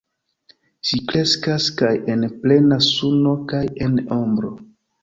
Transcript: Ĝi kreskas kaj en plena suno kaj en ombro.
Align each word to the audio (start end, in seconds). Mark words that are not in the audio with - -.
Ĝi 0.91 0.99
kreskas 1.11 1.67
kaj 1.83 1.91
en 2.15 2.27
plena 2.47 2.81
suno 2.89 3.39
kaj 3.55 3.65
en 3.89 4.07
ombro. 4.21 4.57